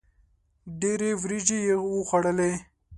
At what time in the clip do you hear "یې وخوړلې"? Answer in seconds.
1.67-2.51